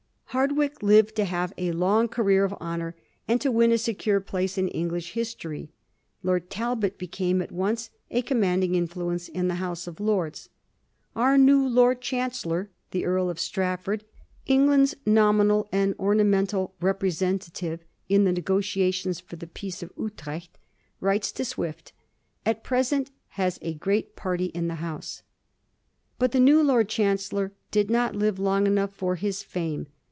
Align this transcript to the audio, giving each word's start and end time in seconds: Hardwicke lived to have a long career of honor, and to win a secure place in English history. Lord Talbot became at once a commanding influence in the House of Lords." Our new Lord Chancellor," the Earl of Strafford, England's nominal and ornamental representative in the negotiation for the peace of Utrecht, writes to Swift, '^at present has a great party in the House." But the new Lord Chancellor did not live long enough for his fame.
Hardwicke 0.33 0.81
lived 0.81 1.17
to 1.17 1.25
have 1.25 1.51
a 1.57 1.73
long 1.73 2.07
career 2.07 2.45
of 2.45 2.55
honor, 2.61 2.95
and 3.27 3.41
to 3.41 3.51
win 3.51 3.69
a 3.73 3.77
secure 3.77 4.21
place 4.21 4.57
in 4.57 4.69
English 4.69 5.11
history. 5.11 5.71
Lord 6.23 6.49
Talbot 6.49 6.97
became 6.97 7.41
at 7.41 7.51
once 7.51 7.89
a 8.09 8.21
commanding 8.21 8.73
influence 8.73 9.27
in 9.27 9.49
the 9.49 9.55
House 9.55 9.87
of 9.87 9.99
Lords." 9.99 10.47
Our 11.17 11.37
new 11.37 11.67
Lord 11.67 11.99
Chancellor," 11.99 12.69
the 12.91 13.03
Earl 13.03 13.29
of 13.29 13.41
Strafford, 13.41 14.05
England's 14.45 14.95
nominal 15.05 15.67
and 15.69 15.95
ornamental 15.99 16.75
representative 16.79 17.81
in 18.07 18.23
the 18.23 18.31
negotiation 18.31 19.13
for 19.15 19.35
the 19.35 19.47
peace 19.47 19.83
of 19.83 19.91
Utrecht, 19.97 20.57
writes 21.01 21.33
to 21.33 21.43
Swift, 21.43 21.91
'^at 22.45 22.63
present 22.63 23.11
has 23.31 23.59
a 23.61 23.73
great 23.73 24.15
party 24.15 24.45
in 24.45 24.69
the 24.69 24.75
House." 24.75 25.23
But 26.17 26.31
the 26.31 26.39
new 26.39 26.63
Lord 26.63 26.87
Chancellor 26.87 27.51
did 27.69 27.89
not 27.91 28.15
live 28.15 28.39
long 28.39 28.65
enough 28.65 28.93
for 28.93 29.15
his 29.17 29.43
fame. 29.43 29.87